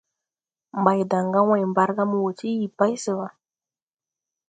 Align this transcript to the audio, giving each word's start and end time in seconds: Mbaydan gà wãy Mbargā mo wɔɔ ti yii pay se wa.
Mbaydan 0.79 1.25
gà 1.33 1.41
wãy 1.49 1.63
Mbargā 1.71 2.03
mo 2.09 2.17
wɔɔ 2.23 2.31
ti 2.39 2.45
yii 2.57 2.73
pay 2.77 2.93
se 3.03 3.11
wa. 3.19 3.27